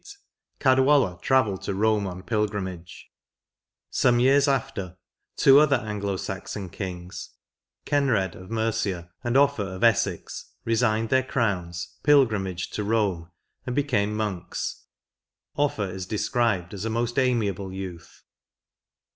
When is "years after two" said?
4.19-5.59